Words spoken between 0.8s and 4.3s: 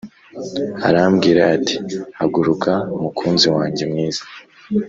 arambwira ati “Haguruka mukunzi wanjye mwiza